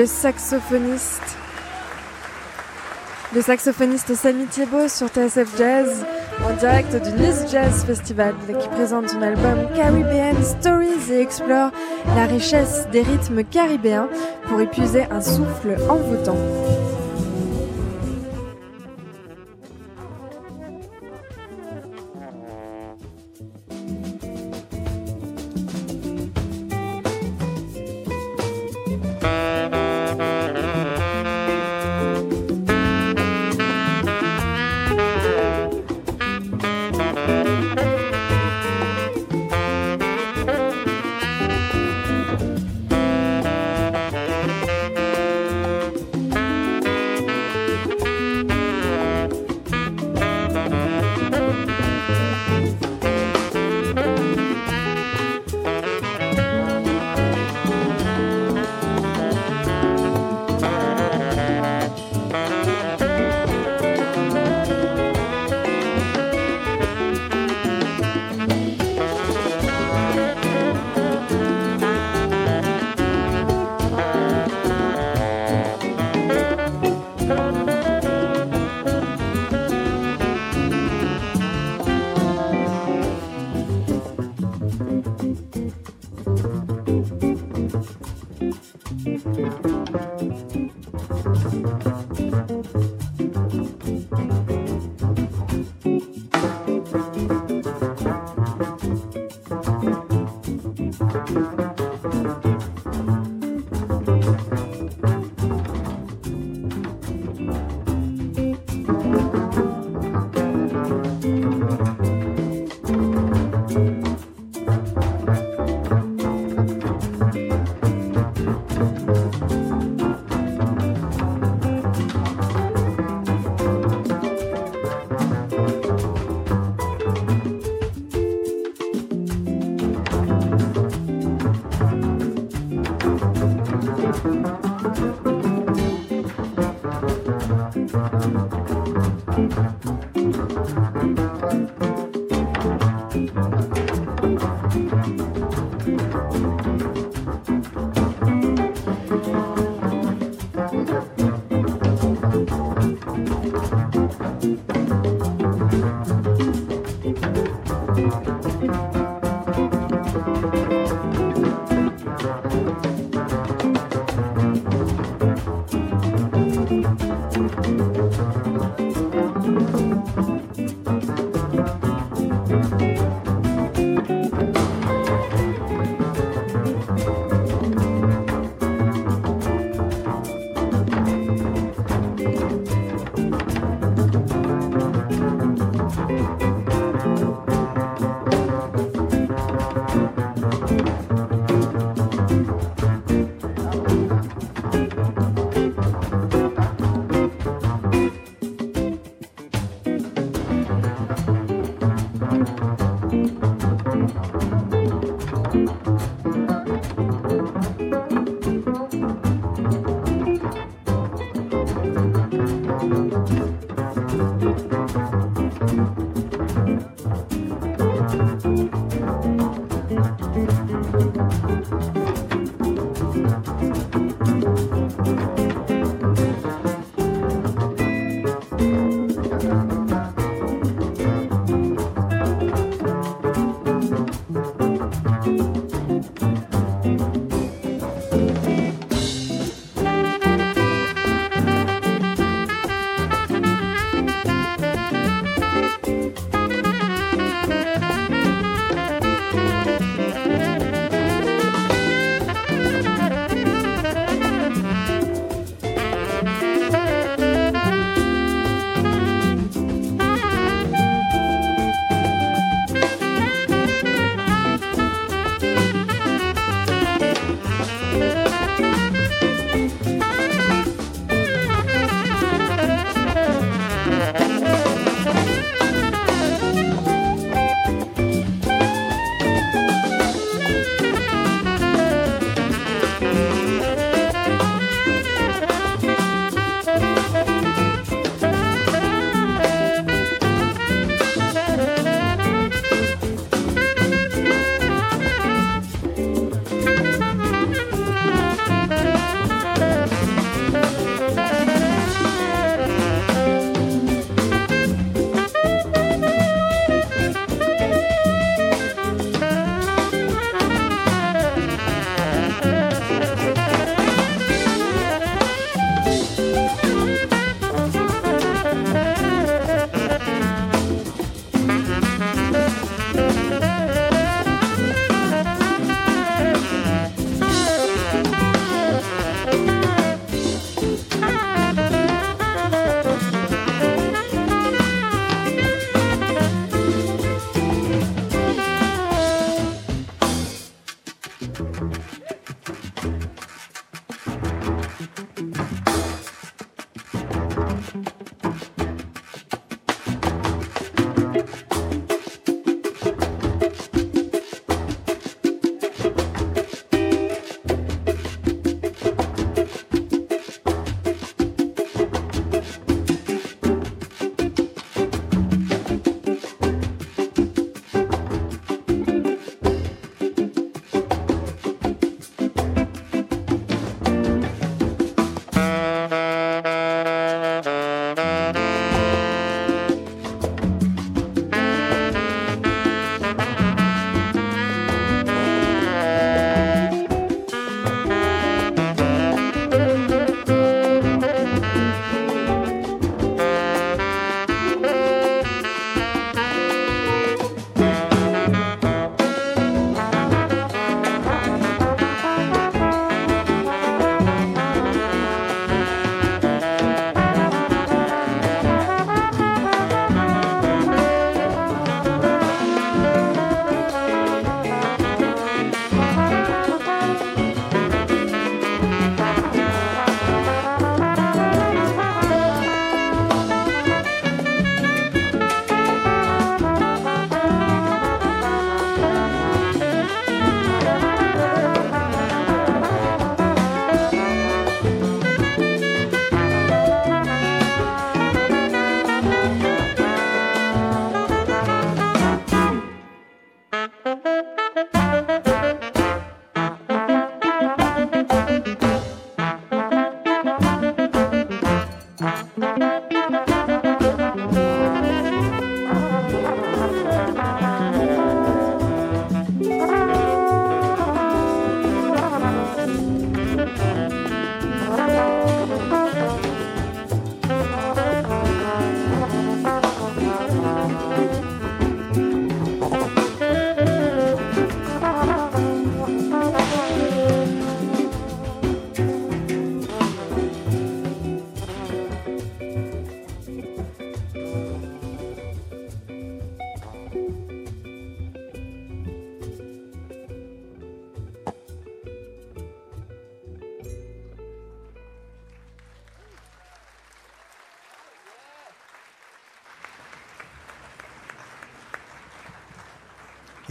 [0.00, 1.36] le saxophoniste.
[3.34, 4.10] Le saxophoniste
[4.50, 6.06] Thiebaud sur TSF Jazz
[6.42, 11.70] en direct du Nice Jazz Festival qui présente son album Caribbean Stories et explore
[12.16, 14.08] la richesse des rythmes caribéens
[14.48, 16.38] pour épuiser un souffle envoûtant.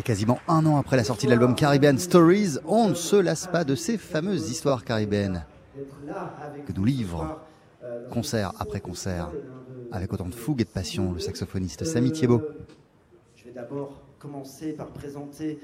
[0.10, 3.64] Quasiment un an après la sortie de l'album Caribbean Stories, on ne se lasse pas
[3.64, 5.46] de ces fameuses histoires caribéennes
[6.66, 7.40] que nous livre,
[8.10, 9.30] concert après concert,
[9.92, 12.42] avec autant de fougue et de passion, le saxophoniste Samy Thiebaud.
[13.36, 15.60] Je vais d'abord commencer par présenter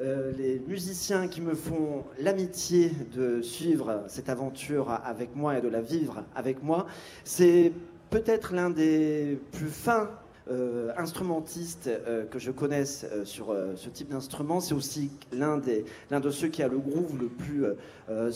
[0.00, 5.68] euh, les musiciens qui me font l'amitié de suivre cette aventure avec moi et de
[5.68, 6.86] la vivre avec moi.
[7.24, 7.70] C'est
[8.08, 10.08] peut-être l'un des plus fins
[10.50, 14.60] euh, instrumentistes euh, que je connaisse sur ce type d'instrument.
[14.60, 17.64] C'est aussi l'un de ceux qui a le groove le plus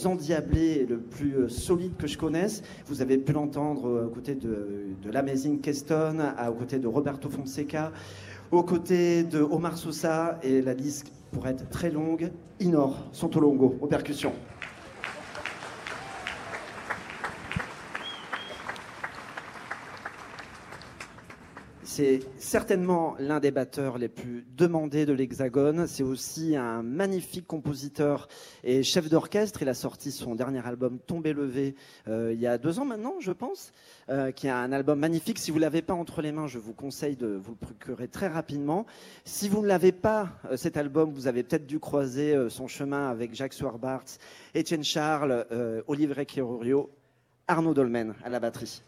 [0.05, 2.62] endiablé et le plus solide que je connaisse.
[2.87, 7.92] Vous avez pu l'entendre aux côtés de, de l'Amazing Keston, aux côtés de Roberto Fonseca,
[8.50, 13.87] aux côtés de Omar Sosa et la liste pour être très longue, Inor Sontolongo aux
[13.87, 14.33] percussions.
[21.97, 25.87] C'est certainement l'un des batteurs les plus demandés de l'Hexagone.
[25.87, 28.27] C'est aussi un magnifique compositeur
[28.65, 29.63] et chef d'orchestre.
[29.63, 31.77] Il a sorti son dernier album Tombé levé
[32.09, 33.73] euh, il y a deux ans maintenant, je pense,
[34.09, 35.39] euh, qui est un album magnifique.
[35.39, 38.27] Si vous l'avez pas entre les mains, je vous conseille de vous le procurer très
[38.27, 38.87] rapidement.
[39.25, 43.09] Si vous ne l'avez pas, euh, cet album, vous avez peut-être dû croiser son chemin
[43.09, 44.19] avec Jacques Swarbarts,
[44.53, 45.47] Étienne Charles,
[45.87, 46.91] Olivier Chirurio,
[47.47, 48.83] Arnaud Dolmen à la batterie.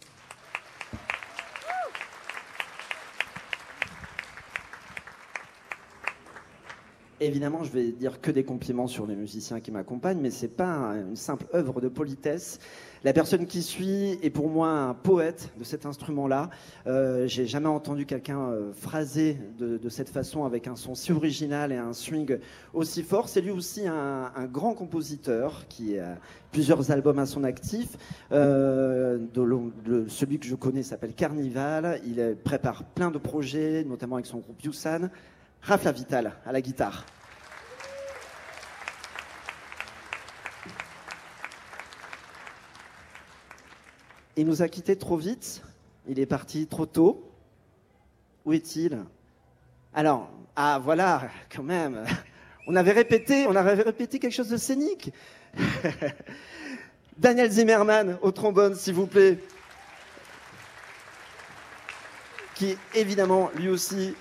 [7.18, 10.92] Évidemment, je vais dire que des compliments sur les musiciens qui m'accompagnent, mais c'est pas
[11.08, 12.58] une simple œuvre de politesse.
[13.04, 16.50] La personne qui suit est pour moi un poète de cet instrument-là.
[16.86, 21.72] Euh, J'ai jamais entendu quelqu'un euh, phraser de, cette façon avec un son si original
[21.72, 22.36] et un swing
[22.74, 23.30] aussi fort.
[23.30, 26.18] C'est lui aussi un, grand compositeur qui a
[26.52, 27.96] plusieurs albums à son actif.
[28.32, 29.20] Euh,
[30.08, 31.98] celui que je connais s'appelle Carnival.
[32.04, 35.08] Il prépare plein de projets, notamment avec son groupe Yusan.
[35.66, 37.04] Rafa Vital à la guitare.
[44.36, 45.62] Il nous a quittés trop vite,
[46.06, 47.28] il est parti trop tôt.
[48.44, 49.02] Où est-il?
[49.92, 52.04] Alors, ah voilà, quand même,
[52.68, 55.12] on avait répété, on avait répété quelque chose de scénique.
[57.18, 59.40] Daniel Zimmerman au trombone, s'il vous plaît.
[62.54, 64.14] Qui évidemment lui aussi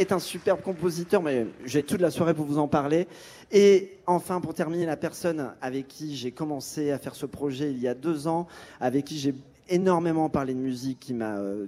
[0.00, 3.06] est un superbe compositeur, mais j'ai toute la soirée pour vous en parler.
[3.52, 7.78] Et enfin, pour terminer, la personne avec qui j'ai commencé à faire ce projet il
[7.78, 8.46] y a deux ans,
[8.80, 9.34] avec qui j'ai
[9.68, 11.66] énormément parlé de musique, qui m'a euh,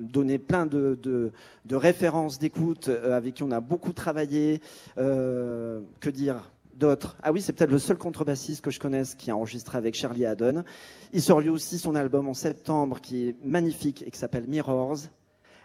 [0.00, 1.32] donné plein de,
[1.70, 4.60] références d'écoute, euh, avec qui on a beaucoup travaillé.
[4.96, 9.30] Euh, que dire d'autres Ah oui, c'est peut-être le seul contrebassiste que je connaisse qui
[9.30, 10.64] a enregistré avec Charlie Haddon.
[11.12, 14.98] Il sort lui aussi son album en septembre qui est magnifique et qui s'appelle Mirrors.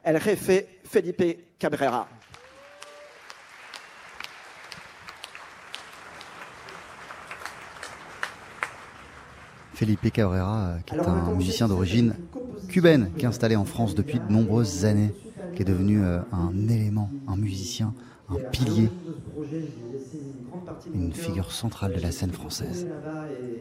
[0.06, 2.06] El jefe Felipe Cabrera.
[9.74, 12.16] Felipe Cabrera, euh, qui est un musicien d'origine
[12.68, 15.14] cubaine, qui est installé en France depuis de nombreuses années,
[15.56, 17.94] qui est devenu euh, un élément, un musicien,
[18.30, 18.90] un pilier
[20.94, 22.88] une figure centrale de la scène française.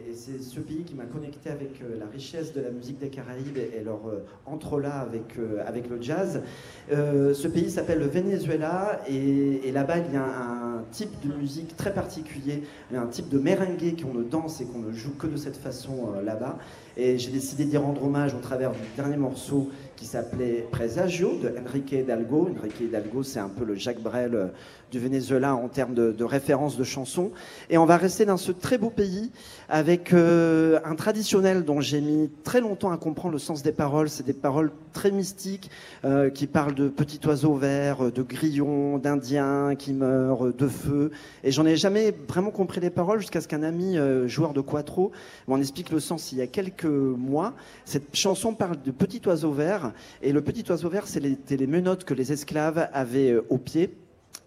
[0.07, 3.09] Et, c'est ce pays qui m'a connecté avec euh, la richesse de la musique des
[3.09, 6.41] Caraïbes et, leur euh, entrelac avec, euh, avec le jazz.
[6.89, 11.93] ce pays s'appelle le Venezuela et, là-bas il y a un, type de musique très
[11.93, 15.55] particulier, un type de merengue qu'on ne danse et qu'on ne joue que de cette
[15.55, 16.59] façon là-bas.
[16.97, 21.53] Et j'ai décidé d'y rendre hommage au travers du dernier morceau qui s'appelait Presagio de
[21.57, 22.49] Enrique Hidalgo.
[22.59, 24.47] Enrique Hidalgo, c'est un peu le Jacques Brel euh,
[24.93, 27.31] du Venezuela en termes de, de référence de chansons.
[27.69, 29.31] Et on va rester dans ce très beau pays
[29.67, 34.09] avec euh, un traditionnel dont j'ai mis très longtemps à comprendre le sens des paroles.
[34.09, 35.71] C'est des paroles très mystiques
[36.05, 41.09] euh, qui parlent de petits oiseaux verts, de grillons, d'indiens qui meurent, de feu.
[41.43, 45.11] Et j'en ai jamais vraiment compris les paroles jusqu'à ce qu'un ami joueur de quattro
[45.47, 47.53] m'en explique le sens il y a quelques mois.
[47.85, 52.03] Cette chanson parle de petits oiseaux verts et le petit oiseau vert, c'était les menottes
[52.03, 53.93] que les esclaves avaient euh, au pied.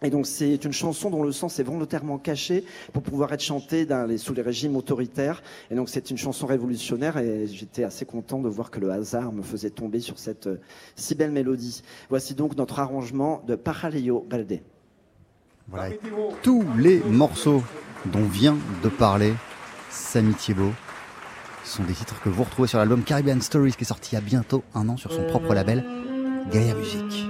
[0.02, 3.87] Et donc c'est une chanson dont le sens est volontairement caché pour pouvoir être chantée
[4.18, 5.42] sous les régimes autoritaires.
[5.70, 9.32] Et donc c'est une chanson révolutionnaire et j'étais assez content de voir que le hasard
[9.32, 10.61] me faisait tomber sur cette euh,
[10.96, 11.82] si belle mélodie.
[12.11, 14.61] Voici donc notre arrangement de Paraleo Balde.
[15.68, 15.96] Voilà,
[16.42, 17.62] tous les morceaux
[18.12, 19.35] dont vient de parler
[19.90, 20.72] Samy Thiebaud
[21.64, 24.18] sont des titres que vous retrouvez sur l'album Caribbean Stories qui est sorti il y
[24.18, 25.85] a bientôt un an sur son propre label,
[26.52, 27.26] Gaia Music.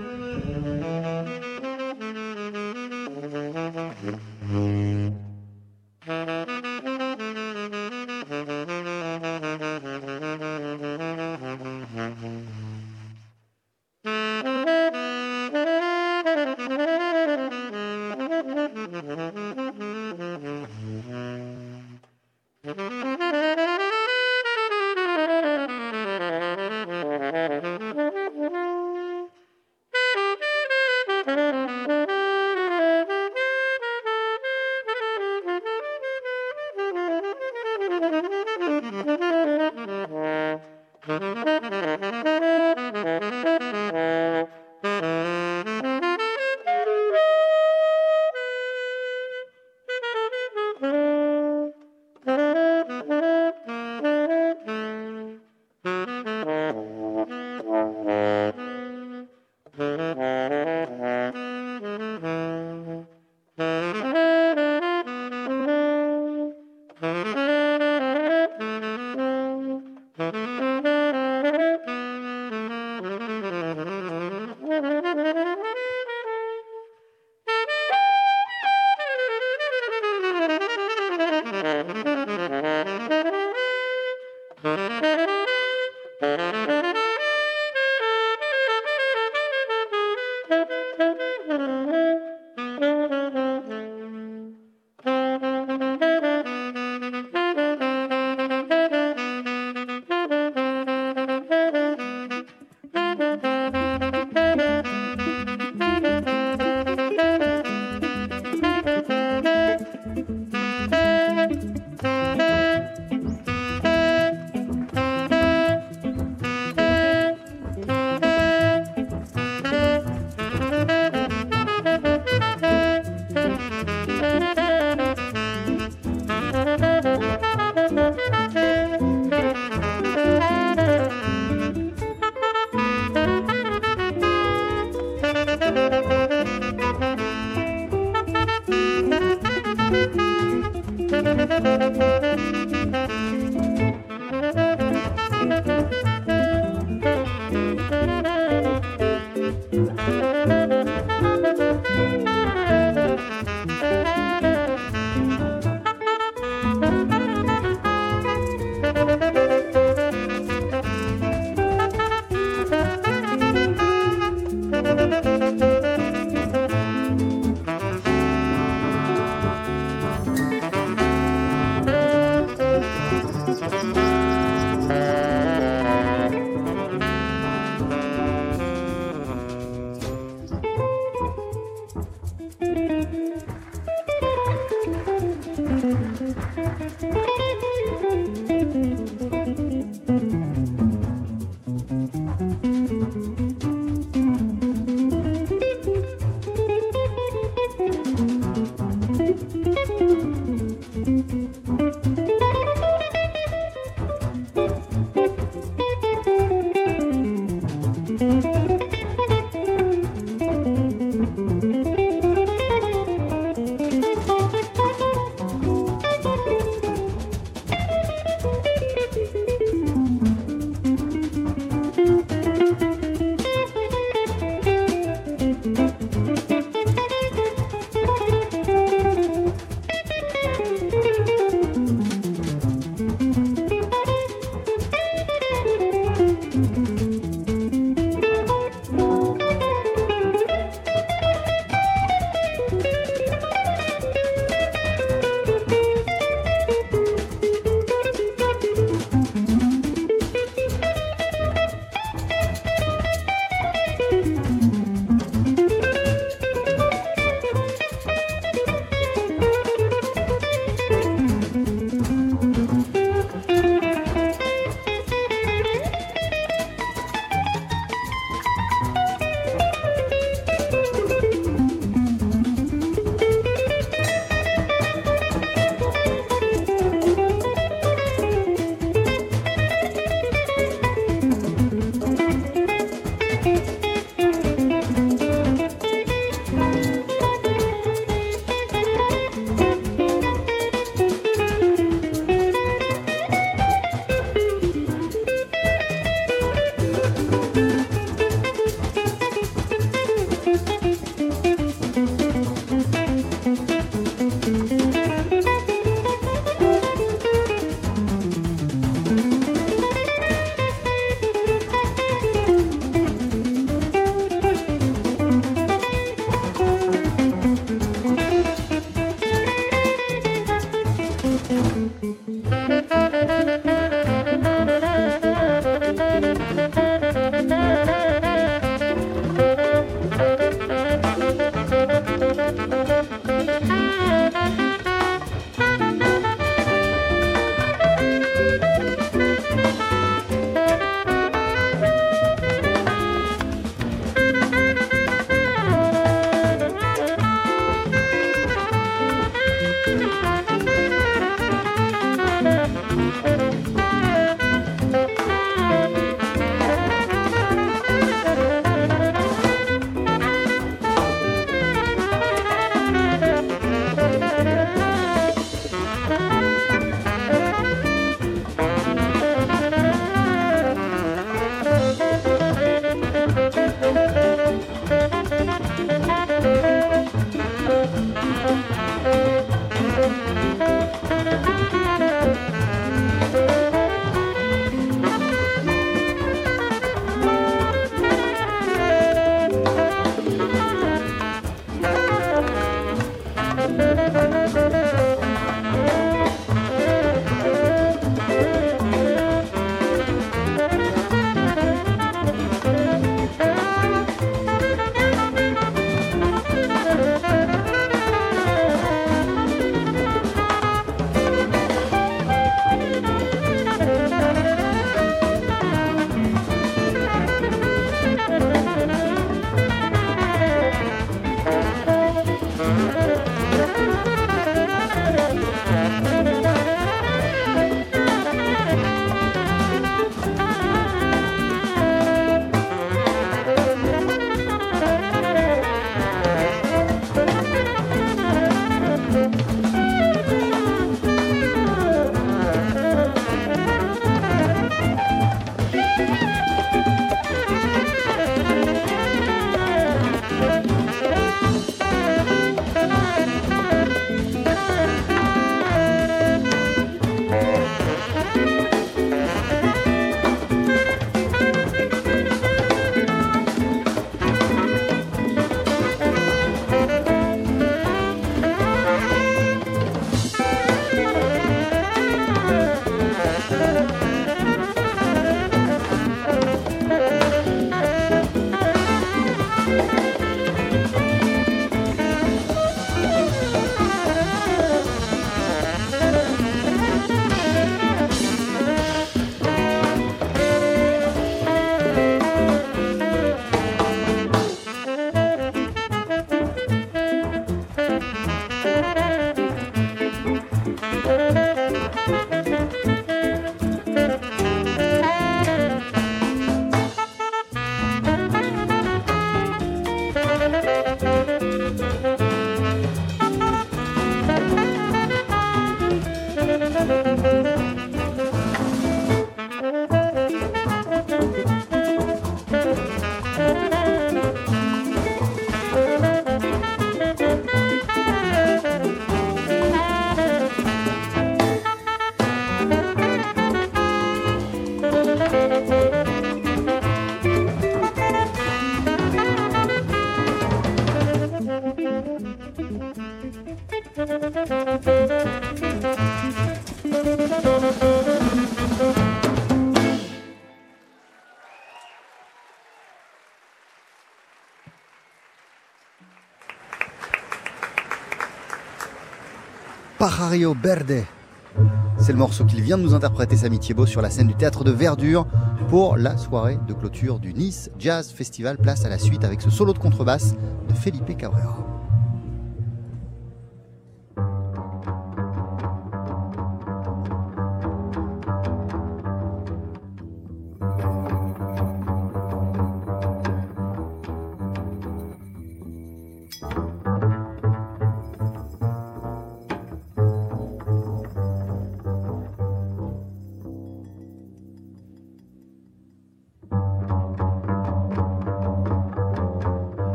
[561.99, 564.65] C'est le morceau qu'il vient de nous interpréter Samy Thiebaud sur la scène du théâtre
[564.65, 565.27] de Verdure
[565.71, 568.59] pour la soirée de clôture du Nice Jazz Festival.
[568.59, 570.35] Place à la suite avec ce solo de contrebasse
[570.69, 571.66] de Felipe Cabrera.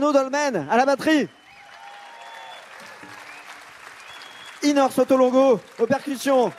[0.00, 1.28] Arnaud Dolmen à la batterie.
[4.62, 6.50] Inor Sotolongo aux percussions.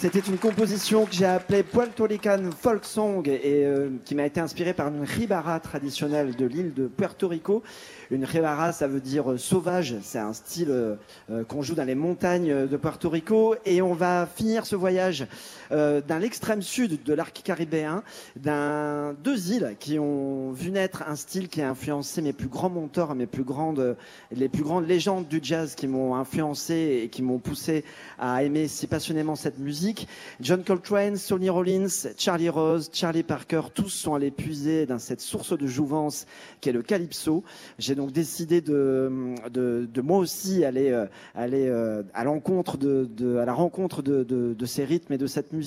[0.00, 4.40] C'était une composition que j'ai appelée Puerto Rican Folk Song et euh, qui m'a été
[4.40, 7.62] inspirée par une ribara traditionnelle de l'île de Puerto Rico.
[8.10, 9.96] Une ribara, ça veut dire euh, sauvage.
[10.00, 13.56] C'est un style euh, qu'on joue dans les montagnes de Puerto Rico.
[13.66, 15.26] Et on va finir ce voyage
[15.70, 18.02] dans l'extrême sud de l'arc caribéen,
[18.36, 22.70] d'un deux îles qui ont vu naître un style qui a influencé mes plus grands
[22.70, 23.96] monteurs, mes plus grandes,
[24.32, 27.84] les plus grandes légendes du jazz qui m'ont influencé et qui m'ont poussé
[28.18, 30.08] à aimer si passionnément cette musique.
[30.40, 35.56] John Coltrane, Sonny Rollins, Charlie Rose, Charlie Parker, tous sont allés puiser dans cette source
[35.56, 36.26] de jouvence
[36.60, 37.44] qu'est le calypso.
[37.78, 39.10] J'ai donc décidé de,
[39.50, 44.84] de, moi aussi aller, euh, aller euh, à l'encontre de, à la rencontre de, ces
[44.84, 45.59] rythmes et de cette musique.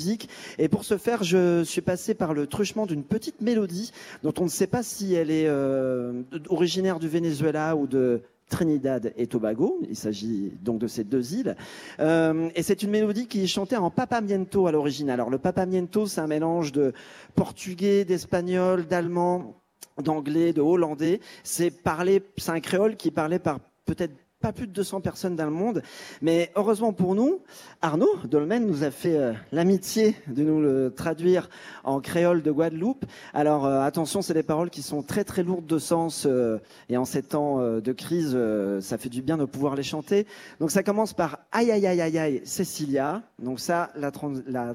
[0.58, 3.92] Et pour ce faire, je suis passé par le truchement d'une petite mélodie
[4.24, 9.14] dont on ne sait pas si elle est euh, originaire du Venezuela ou de Trinidad
[9.18, 9.80] et Tobago.
[9.90, 11.56] Il s'agit donc de ces deux îles.
[12.00, 15.10] Euh, et c'est une mélodie qui est chantée en papamiento à l'origine.
[15.10, 16.94] Alors le papamiento, c'est un mélange de
[17.36, 19.56] portugais, d'espagnol, d'allemand,
[20.02, 21.20] d'anglais, de hollandais.
[21.44, 24.14] C'est parlé, c'est un créole qui est parlé par peut-être
[24.44, 25.82] pas plus de 200 personnes dans le monde.
[26.22, 27.40] Mais heureusement pour nous,
[27.82, 31.50] Arnaud Dolmen nous a fait euh, l'amitié de nous le traduire
[31.86, 33.06] en créole de Guadeloupe.
[33.34, 36.98] Alors euh, attention, c'est des paroles qui sont très très lourdes de sens euh, et
[36.98, 38.38] en ces temps de crise,
[38.82, 40.28] ça fait du bien de pouvoir les chanter.
[40.60, 43.22] Donc ça commence par aïe aïe aïe aïe aïe Cécilia.
[43.40, 44.12] Donc ça, la,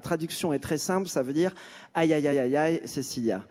[0.00, 1.54] traduction est très simple, ça veut dire
[1.92, 3.44] aïe aïe aïe aïe aïe Cécilia.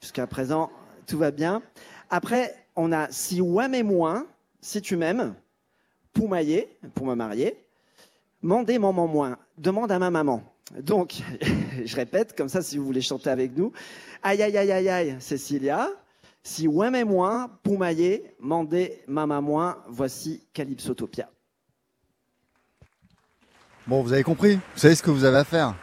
[0.00, 0.68] Jusqu'à présent,
[1.06, 1.62] tout va bien.
[2.10, 4.26] Après, on a si ouais mais moins,
[4.60, 5.32] si tu m'aimes
[6.12, 7.56] pour mailler, pour me marier,
[8.42, 10.42] mandez maman moins, demande à ma maman.
[10.80, 11.14] Donc,
[11.84, 13.72] je répète, comme ça, si vous voulez chanter avec nous,
[14.22, 15.88] aïe aïe aïe aïe aïe, Cécilia,
[16.42, 21.28] si ouais mais moins, pour mailler, mandez maman moins, voici Calypsotopia.
[23.86, 25.74] Bon, vous avez compris, vous savez ce que vous avez à faire.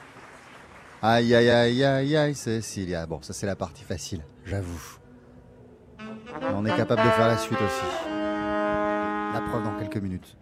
[1.02, 3.06] Aïe aïe aïe aïe aïe, Cécilia.
[3.06, 4.98] Bon, ça c'est la partie facile, j'avoue.
[6.56, 8.17] On est capable de faire la suite aussi.
[9.34, 10.36] La preuve dans quelques minutes.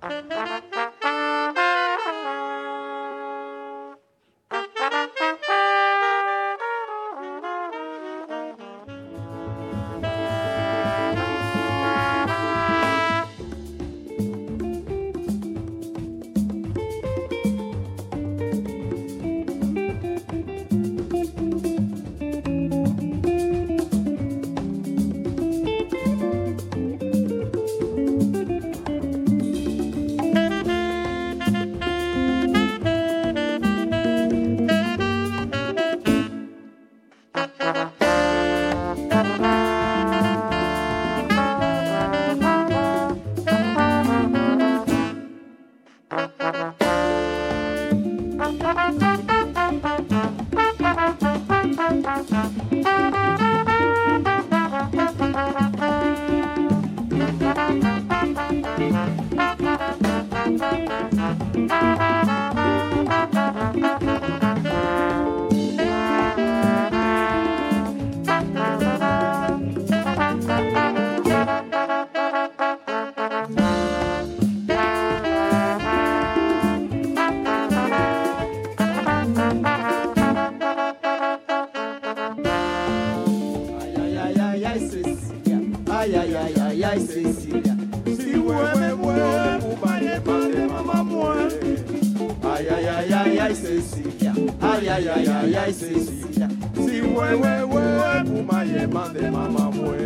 [97.18, 99.98] wewe wewe mumaye mande mama mwe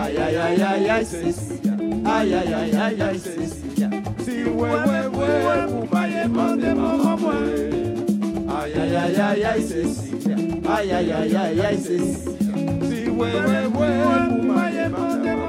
[0.00, 1.74] ay ay ay ay ay Cecilia
[2.14, 3.88] ay ay ay ay ay Cecilia
[4.24, 7.36] si wewe wewe mumaye mande mama mwe
[8.58, 10.36] ay ay ay ay ay Cecilia
[10.76, 12.54] ay ay ay ay ay Cecilia
[12.88, 15.47] si wewe wewe mumaye mande mama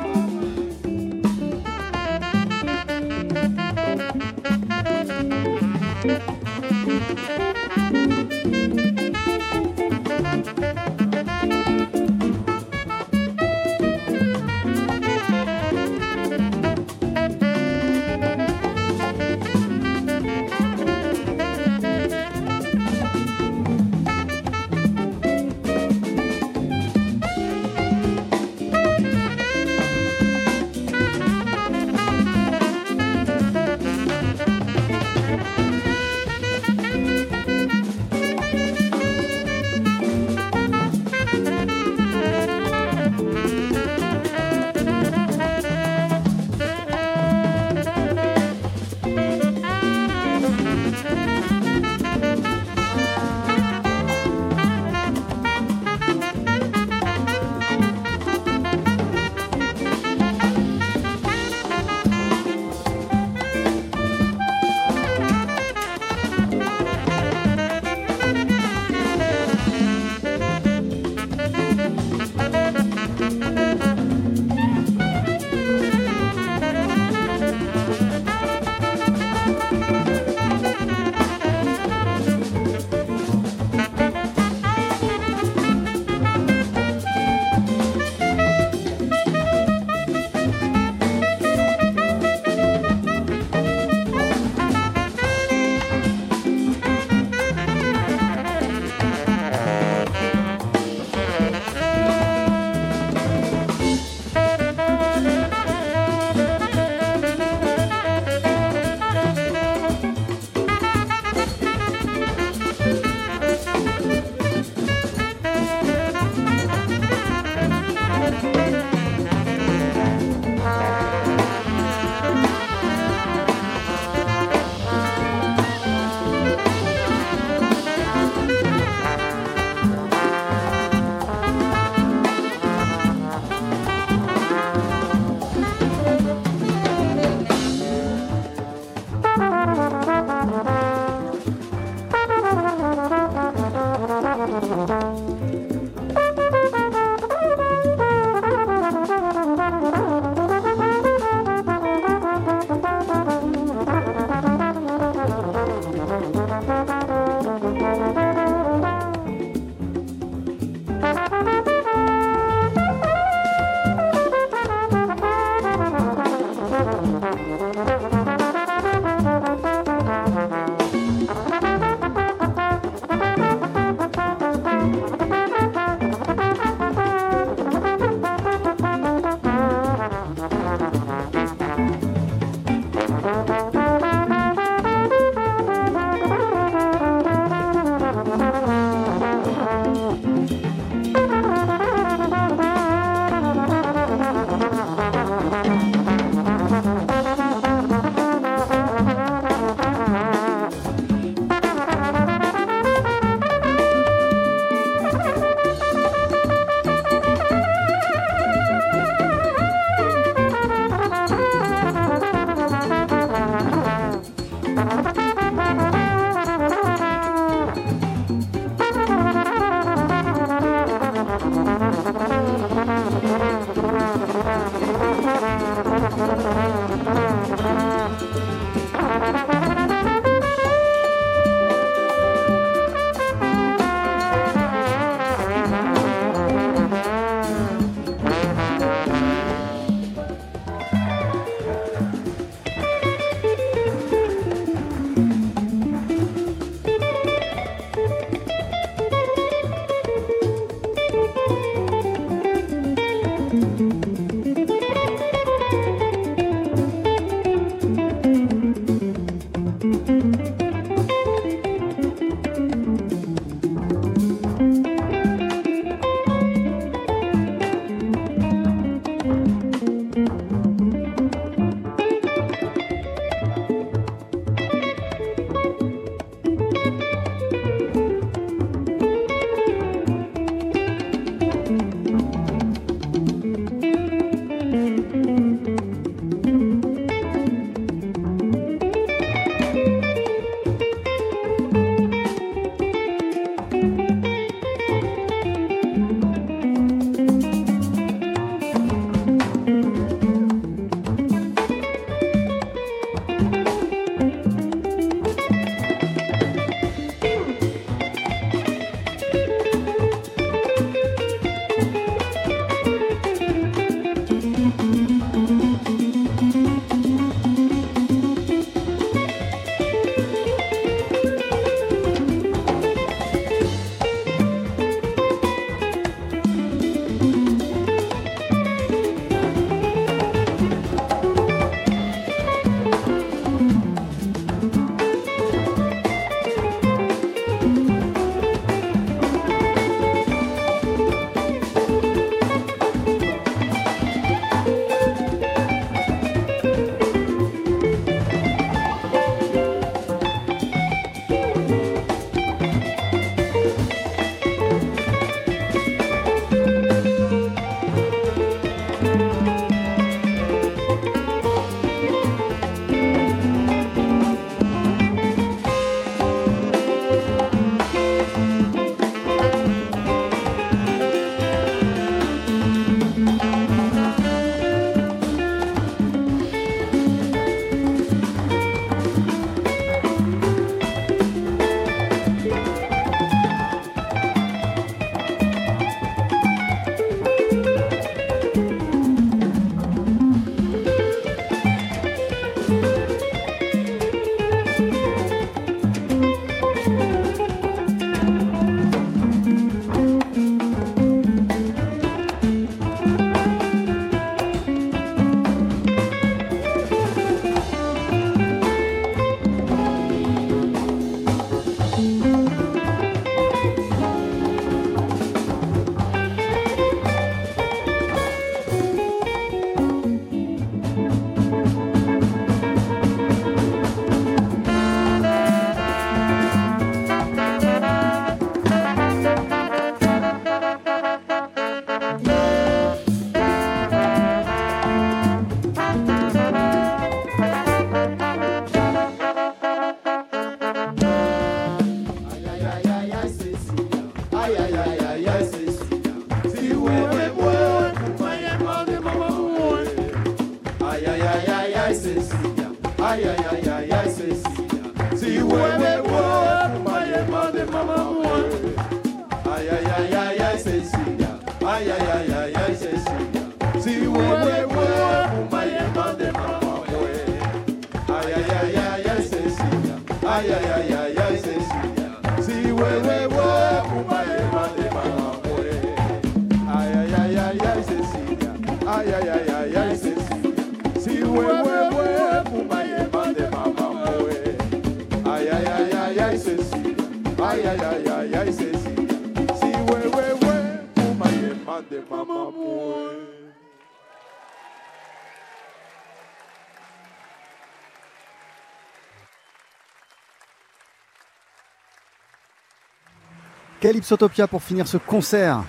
[503.79, 505.63] Calypsotopia pour finir ce concert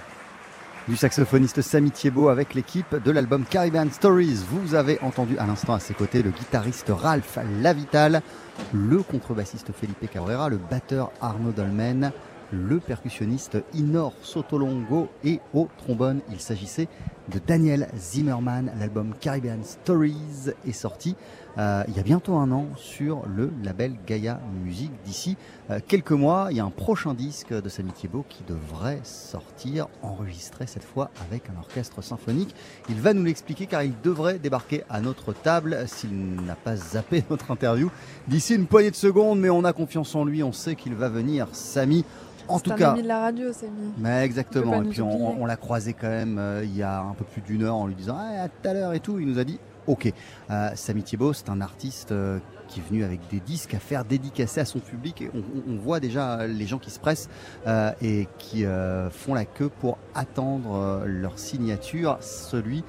[0.91, 4.41] du saxophoniste Samy Thiebaud avec l'équipe de l'album Caribbean Stories.
[4.51, 8.23] Vous avez entendu à l'instant à ses côtés le guitariste Ralph Lavital,
[8.73, 12.11] le contrebassiste Felipe Cabrera, le batteur Arnaud Dolmen,
[12.51, 16.89] le percussionniste Inor Sotolongo et au trombone, il s'agissait
[17.31, 18.73] de Daniel Zimmerman.
[18.79, 21.17] L'album Caribbean Stories est sorti
[21.59, 24.91] euh, il y a bientôt un an sur le label Gaia Music.
[25.05, 25.37] D'ici
[25.71, 29.89] euh, quelques mois, il y a un prochain disque de Samy Thiebaud qui devrait sortir,
[30.03, 32.55] enregistré cette fois avec un orchestre symphonique.
[32.89, 37.25] Il va nous l'expliquer car il devrait débarquer à notre table s'il n'a pas zappé
[37.31, 37.91] notre interview
[38.29, 41.09] d'ici une poignée de secondes, mais on a confiance en lui, on sait qu'il va
[41.09, 41.49] venir.
[41.53, 42.05] Samy,
[42.49, 43.93] en tout un cas, ami de la radio, Samy.
[43.99, 44.83] mais exactement.
[44.83, 47.63] Et puis on l'a croisé quand même euh, il y a un peu plus d'une
[47.63, 49.19] heure en lui disant ah, à tout à l'heure et tout.
[49.21, 50.13] Il nous a dit ok.
[50.51, 52.39] Euh, Samy Thiebaud, c'est un artiste euh,
[52.69, 55.23] qui est venu avec des disques à faire dédicacer à son public.
[55.23, 57.29] Et on, on- on voit déjà les gens qui se pressent
[57.67, 62.85] euh, et qui euh, font la queue pour attendre leur signature, celui,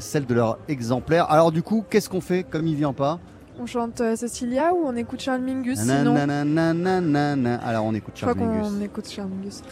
[0.00, 1.30] celle de leur exemplaire.
[1.30, 3.18] Alors du coup, qu'est-ce qu'on fait comme il vient pas?
[3.58, 6.14] On chante Cecilia ou on écoute Charles Mingus sinon?
[6.14, 8.68] Alors on écoute Je crois Charles Mingus.
[8.72, 9.62] qu'on écoute Charles Mingus.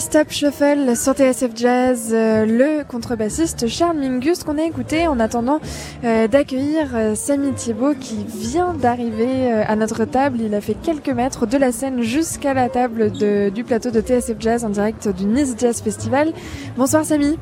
[0.05, 5.59] Stop Shuffle sur TSF Jazz, euh, le contrebassiste Charles Mingus qu'on a écouté en attendant
[6.03, 10.37] euh, d'accueillir euh, Samy Thiebaud qui vient d'arriver euh, à notre table.
[10.41, 13.99] Il a fait quelques mètres de la scène jusqu'à la table de- du plateau de
[13.99, 16.31] TSF Jazz en direct du Nice Jazz Festival.
[16.77, 17.37] Bonsoir Samy,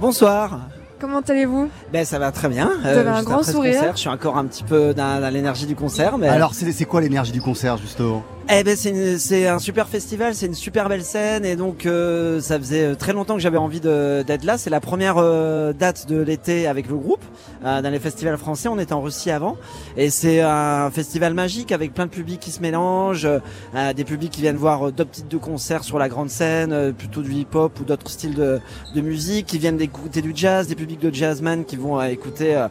[0.00, 0.60] Bonsoir.
[0.98, 1.68] comment allez-vous?
[1.92, 2.70] Ben ça va très bien.
[2.80, 3.74] Vous avez un grand sourire.
[3.74, 6.72] concert, je suis encore un petit peu dans, dans l'énergie du concert, mais Alors c'est
[6.72, 8.24] c'est quoi l'énergie du concert justement?
[8.50, 12.58] Eh ben c'est un super festival, c'est une super belle scène et donc euh, ça
[12.58, 14.58] faisait euh, très longtemps que j'avais envie d'être là.
[14.58, 17.24] C'est la première euh, date de l'été avec le groupe
[17.64, 18.68] euh, dans les festivals français.
[18.68, 19.56] On était en Russie avant
[19.96, 24.32] et c'est un festival magique avec plein de publics qui se mélangent, euh, des publics
[24.32, 27.32] qui viennent voir euh, d'autres types de concerts sur la grande scène, euh, plutôt du
[27.32, 28.60] hip-hop ou d'autres styles de,
[28.94, 32.54] de musique, qui viennent écouter du jazz, des publics de jazzman qui vont euh, écouter
[32.54, 32.68] euh,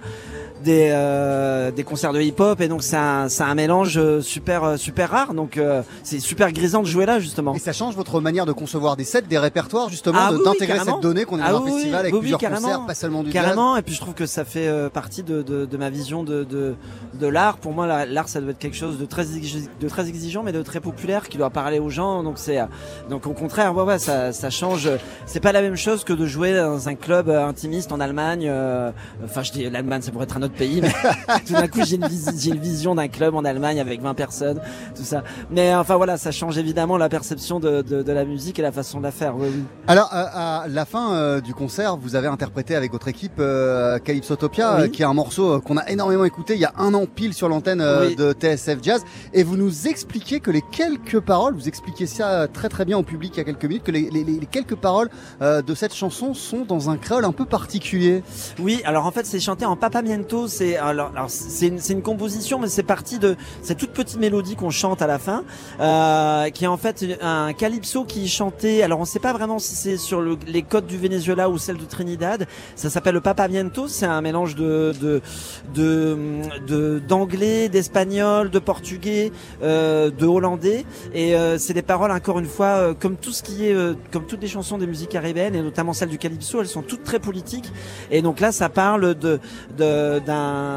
[0.63, 4.63] des, euh, des concerts de hip-hop et donc c'est un, c'est un mélange euh, super
[4.63, 7.53] euh, super rare donc euh, c'est super grisant de jouer là justement.
[7.55, 10.41] Et ça change votre manière de concevoir des sets, des répertoires, justement, Ah de- oui,
[10.45, 13.23] oui, d'intégrer cette donnée qu'on est Ah dans oui, festival avec plusieurs concerts, pas seulement
[13.23, 13.41] du jazz.
[13.43, 16.23] Carrément, et puis je trouve que ça fait euh, partie de, de, de ma vision
[16.23, 16.75] de, de,
[17.19, 17.57] de l'art.
[17.57, 20.51] Pour moi, la- l'art, ça doit être quelque chose de très, de très exigeant, mais
[20.51, 22.23] de très populaire, qui doit parler aux gens.
[22.23, 22.59] Donc c'est,
[23.09, 24.89] donc au contraire, ouais, ouais, ça, ça change.
[25.25, 28.51] C'est pas la même chose que de jouer dans un club intimiste en Allemagne.
[29.23, 30.91] Enfin, je dis l'Allemagne, ça pourrait être un autre pays, mais
[31.45, 34.61] tout d'un coup, j'ai une, vision d'un club en Allemagne avec 20 personnes,
[34.95, 35.23] tout ça.
[35.51, 38.71] Mais enfin voilà, ça change évidemment la perception de, de, de la musique et la
[38.71, 39.35] façon de la faire.
[39.35, 39.63] Oui, oui.
[39.87, 43.99] Alors, à, à la fin euh, du concert, vous avez interprété avec votre équipe euh,
[43.99, 44.81] Calypsotopia, Oui.
[44.83, 47.05] euh, qui est un morceau euh, qu'on a énormément écouté il y a un an
[47.05, 49.01] pile sur l'antenne euh, de TSF Jazz.
[49.33, 52.97] Et vous nous expliquez que les quelques paroles, vous expliquez ça euh, très très bien
[52.97, 55.09] au public il y a quelques minutes, que les, les- les quelques paroles
[55.41, 58.23] euh, de cette chanson sont dans un créole un peu particulier.
[58.59, 62.67] Oui, alors en fait c'est chanté en papamiento, c'est alors, c'est une, une composition mais
[62.67, 65.43] c'est parti de cette toute petite mélodie qu'on chante à la fin
[65.79, 69.75] euh, qui est en fait un calypso qui chanté alors on sait pas vraiment si
[69.75, 73.87] c'est sur le- les côtes du Venezuela ou celle de Trinidad, ça s'appelle le papamiento,
[73.87, 74.93] c'est un mélange de
[75.75, 79.31] de d'anglais, d'espagnol, de portugais,
[79.63, 80.85] euh, de hollandais.
[81.13, 83.93] Et euh, c'est des paroles encore une fois euh, comme tout ce qui est euh,
[84.11, 87.03] comme toutes les chansons des musiques caribéennes et notamment celles du calypso, elles sont toutes
[87.03, 87.71] très politiques.
[88.11, 89.39] Et donc là, ça parle de
[89.77, 90.19] de-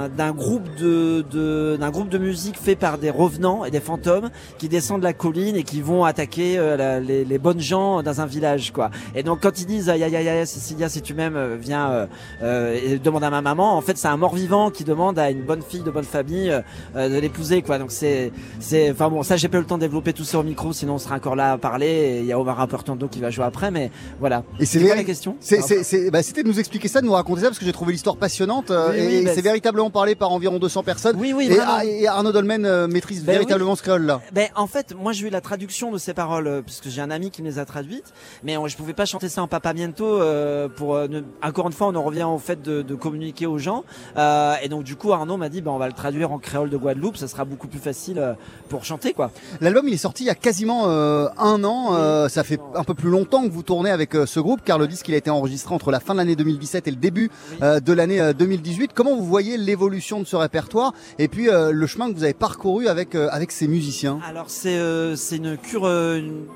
[0.08, 4.68] d'un groupe de d'un groupe de musique fait par des revenants et des fantômes qui
[4.68, 8.26] descendent la colline et qui vont attaquer euh, la- les, les bonnes gens dans un
[8.26, 8.90] village, quoi.
[9.14, 11.90] Et donc quand ils disent aïe aïe aïe aïe, Cécilia, si tu m'aimes, euh, viens
[11.90, 12.06] euh,
[12.42, 13.76] euh, et demande à ma maman.
[13.76, 16.50] En fait, c'est un mort-vivant qui demande à une bonne fille de bonne famille
[16.96, 17.78] euh, de l'épouser, quoi.
[17.78, 20.38] Donc c'est c'est enfin bon, ça j'ai pas eu le temps de développer tout ça
[20.38, 21.86] au micro, sinon on sera encore là à parler.
[21.86, 24.42] Et il y a Omar Rapportando qui va jouer après, mais voilà.
[24.60, 27.12] Et c'est la question C'est, c'est, c'est- bah, c'était de nous expliquer ça, de nous
[27.12, 30.14] raconter ça, parce que j'ai trouvé l'histoire passionnante Oui, et oui, bah, c'est véritablement parlé
[30.14, 31.16] par environ 200 personnes.
[31.18, 31.50] Oui, oui,
[31.84, 34.20] et, et Arnaud Dolmen euh, maîtrise Ben véritablement ce créole-là.
[34.32, 37.10] Ben en fait, moi j'ai eu la traduction de ces paroles euh, puisque j'ai un
[37.10, 40.04] ami qui me les a traduites, mais on- je pouvais pas chanter ça en papamiento
[40.06, 43.46] euh, pour euh, ne- encore une fois on en revient au fait de, de communiquer
[43.46, 43.84] aux gens
[44.16, 46.70] Euh, et donc du coup Arnaud m'a dit ben on va le traduire en créole
[46.70, 48.32] de Guadeloupe, ça sera beaucoup plus facile euh,
[48.70, 49.30] pour chanter quoi.
[49.60, 51.94] L'album il est sorti il y a quasiment euh, un an.
[51.94, 54.78] euh, ça fait un peu plus longtemps que vous tournez avec euh, ce groupe, car
[54.78, 57.30] le disque il a été enregistré entre la fin de l'année 2017 et le début
[57.62, 58.92] euh, de l'année euh, 2018.
[58.94, 62.35] Comment vous voyez l'évolution de ce répertoire et puis euh, le chemin que vous avez
[62.35, 65.90] parcouru avec euh, avec ces musiciens Alors c'est euh, c'est une cure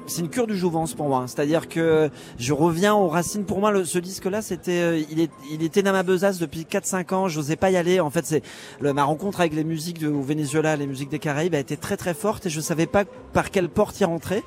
[0.06, 1.24] c'est une cure du jouvence pour moi.
[1.26, 3.44] C'est-à-dire que je reviens aux racines.
[3.44, 7.28] Pour moi, ce disque-là, c'était il est il était dans ma besace depuis 4-5 ans.
[7.28, 8.00] J'osais pas y aller.
[8.00, 8.42] En fait, c'est
[8.80, 11.96] ma rencontre avec les musiques de, au Venezuela, les musiques des Caraïbes, a été très
[11.96, 14.42] très forte et je savais pas par quelle porte y rentrer.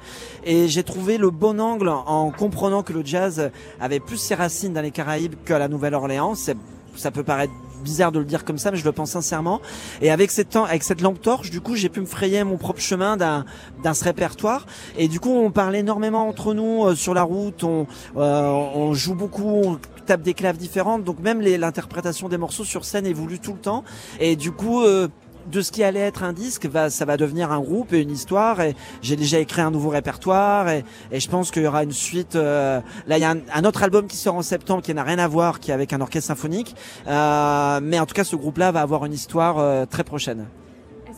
[0.45, 4.73] Et j'ai trouvé le bon angle en comprenant que le jazz avait plus ses racines
[4.73, 6.35] dans les Caraïbes qu'à la Nouvelle-Orléans.
[6.35, 9.61] Ça peut paraître bizarre de le dire comme ça, mais je le pense sincèrement.
[10.01, 10.55] Et avec cette,
[11.01, 13.45] lampe torche, du coup, j'ai pu me frayer mon propre chemin d'un,
[13.83, 14.65] d'un ce répertoire.
[14.97, 17.63] Et du coup, on parle énormément entre nous euh, sur la route.
[17.63, 17.85] On,
[18.17, 18.41] euh,
[18.75, 19.47] on joue beaucoup.
[19.47, 21.03] On tape des claves différentes.
[21.03, 23.83] Donc même les- l'interprétation des morceaux sur scène évolue tout le temps.
[24.19, 24.81] Et du coup.
[24.83, 25.07] euh,
[25.51, 28.11] de ce qui allait être un disque, va, ça va devenir un groupe et une
[28.11, 28.61] histoire.
[28.61, 31.91] Et j'ai déjà écrit un nouveau répertoire et, et je pense qu'il y aura une
[31.91, 32.35] suite.
[32.35, 35.03] euh, là, il y a un, un autre album qui sort en septembre qui n'a
[35.03, 36.75] rien à voir, qui est avec un orchestre symphonique.
[37.07, 40.45] Euh, mais en tout cas, ce groupe-là va avoir une histoire euh, très prochaine.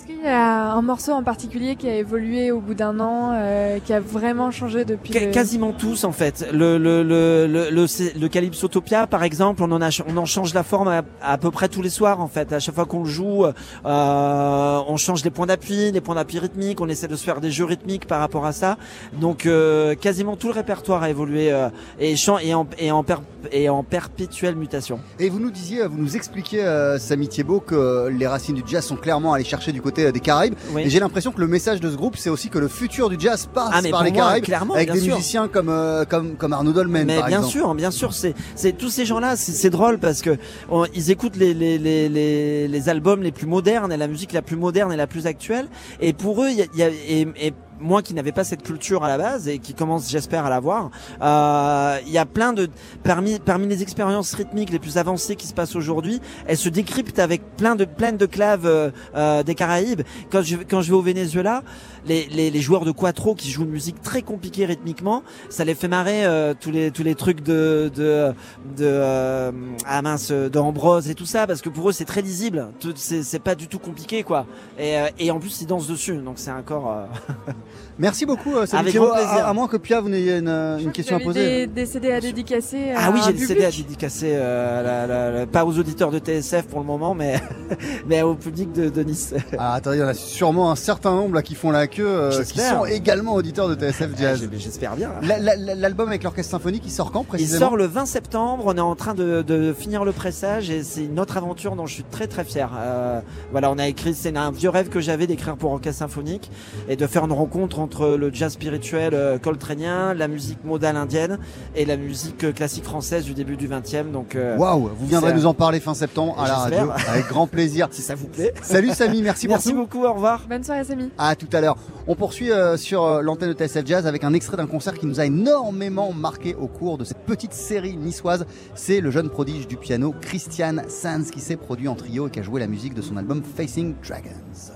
[0.08, 3.32] Est-ce qu'il y a un morceau en particulier qui a évolué au bout d'un an,
[3.34, 6.48] euh, qui a vraiment changé depuis Qu- le- Quasiment tous en fait.
[6.54, 10.54] Le le le le le, le Calypsotopia par exemple, on en a on en change
[10.54, 12.54] la forme à, à peu près tous les soirs en fait.
[12.54, 16.38] À chaque fois qu'on le joue, euh, on change les points d'appui, les points d'appui
[16.38, 16.82] rythmiques.
[16.82, 18.78] On essaie de se faire des jeux rythmiques par rapport à ça.
[19.20, 21.70] Donc euh, quasiment tout le répertoire a évolué euh,
[22.00, 23.16] et chan- et en et en per-
[23.52, 25.00] et en perpétuelle mutation.
[25.20, 28.84] Et vous nous disiez, vous nous expliquiez, euh, Samy Thiebaud, que les racines du jazz
[28.86, 30.56] sont clairement allées chercher du côté euh, des Caraïbes.
[30.74, 30.84] Oui.
[30.84, 33.18] Et j'ai l'impression que le message de ce groupe, c'est aussi que le futur du
[33.20, 35.16] jazz passe Ah par les moi, Caraïbes, clairement, avec des sûr.
[35.16, 37.52] musiciens comme euh, comme comme Arnaud Dolmen, Mais par bien exemple.
[37.58, 40.38] sûr, bien sûr, c'est c'est tous ces gens-là, c'est drôle parce que
[40.70, 44.34] on- ils écoutent les, les les les les albums les plus modernes et la musique
[44.34, 45.68] la plus moderne et la plus actuelle.
[46.02, 48.64] Et pour eux, il y a, y a- et, et moi qui n'avais pas cette
[48.64, 50.92] culture à la base et qui commence, j'espère, à l'avoir.
[51.22, 52.70] Euh, Il y a plein de
[53.04, 57.20] parmi parmi les expériences rythmiques les plus avancées qui se passent aujourd'hui, elles se décryptent
[57.20, 60.02] avec plein de plein de claves euh, euh, des Caraïbes.
[60.32, 61.64] Quand je quand je vais au Venezuela,
[62.06, 65.88] les, les, joueurs de quattro qui jouent une musique très compliquée rythmiquement, ça les fait
[65.88, 68.34] marrer euh, tous les tous les trucs de de
[68.78, 69.52] de euh,
[69.86, 73.56] ah de Ambrose et tout ça parce que pour eux c'est très lisible, c'est pas
[73.56, 74.46] du tout compliqué quoi.
[74.78, 77.08] Et euh, et en plus ils dansent dessus, donc c'est encore
[77.98, 79.30] Merci beaucoup, euh, Avec grand plaisir.
[79.30, 81.68] À, à moins que Pia, vous n'ayez une, euh, une question à Vous avez poser.
[81.68, 82.92] Des, des CD à dédicacer.
[82.94, 86.20] Ah oui, j'ai le CD à dédicacer, euh, la- la- la- pas aux auditeurs de
[86.20, 87.36] TSF pour le moment, mais,
[88.08, 89.34] mais au public de, de Nice.
[89.58, 92.06] Ah, attendez, il y en a sûrement un certain nombre là qui font la queue,
[92.06, 94.40] euh, qui sont également auditeurs de TSF Jazz.
[94.42, 95.12] J- J'espère bien.
[95.22, 98.06] La- la- la- L'album avec l'orchestre symphonique, il sort quand Il précisément sort le 20
[98.06, 101.76] septembre, on est en train de, de finir le pressage et c'est une autre aventure
[101.78, 102.70] dont je suis très très fier.
[102.78, 106.52] Euh, voilà, on a écrit, c'est un vieux rêve que j'avais d'écrire pour orchestre symphonique
[106.90, 111.38] et de faire une rencontre entre le jazz spirituel euh, coltrénien, la musique modale indienne
[111.76, 114.12] et la musique euh, classique française du début du 20e.
[114.12, 117.46] Donc, euh, Waouh, vous viendrez nous en parler fin septembre à la radio avec grand
[117.46, 117.88] plaisir.
[117.92, 118.54] si ça vous plaît.
[118.64, 119.98] Salut Samy, merci, Merci pour tout.
[119.98, 120.42] beaucoup, au revoir.
[120.50, 121.12] Bonne soirée, Samy.
[121.20, 121.78] À tout à l'heure.
[122.08, 125.20] On poursuit euh, sur l'antenne de TSF Jazz avec un extrait d'un concert qui nous
[125.20, 128.48] a énormément marqué au cours de cette petite série niçoise.
[128.74, 132.40] C'est le jeune prodige du piano Christian Sands qui s'est produit en trio et qui
[132.40, 134.75] a joué la musique de son album Facing Dragons.